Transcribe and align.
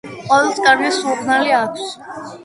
ყვავილს 0.29 0.61
კარგი 0.67 0.89
სურნელი 0.95 1.53
აქვს 1.57 1.93